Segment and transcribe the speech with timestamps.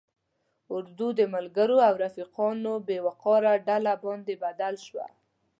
[0.75, 5.05] اردو د ملګرو او رفیقانو په بې وقاره ډله باندې بدل شوه.